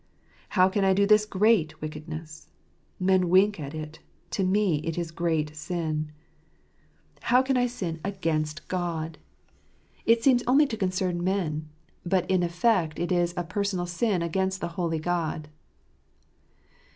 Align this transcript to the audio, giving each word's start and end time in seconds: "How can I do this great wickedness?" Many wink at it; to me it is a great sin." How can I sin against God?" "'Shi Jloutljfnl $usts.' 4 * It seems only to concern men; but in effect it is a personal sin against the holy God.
"How 0.57 0.67
can 0.67 0.83
I 0.83 0.95
do 0.95 1.05
this 1.05 1.27
great 1.27 1.79
wickedness?" 1.79 2.49
Many 2.99 3.23
wink 3.25 3.59
at 3.59 3.75
it; 3.75 3.99
to 4.31 4.43
me 4.43 4.77
it 4.83 4.97
is 4.97 5.11
a 5.11 5.13
great 5.13 5.55
sin." 5.55 6.11
How 7.29 7.43
can 7.43 7.55
I 7.55 7.67
sin 7.67 7.99
against 8.03 8.67
God?" 8.67 9.19
"'Shi 9.19 9.19
Jloutljfnl 9.19 9.19
$usts.' 9.19 10.03
4 10.03 10.03
* 10.05 10.05
It 10.13 10.23
seems 10.23 10.43
only 10.47 10.65
to 10.65 10.75
concern 10.75 11.23
men; 11.23 11.69
but 12.03 12.27
in 12.31 12.41
effect 12.41 12.97
it 12.97 13.11
is 13.11 13.35
a 13.37 13.43
personal 13.43 13.85
sin 13.85 14.23
against 14.23 14.59
the 14.59 14.69
holy 14.69 14.97
God. 14.97 15.49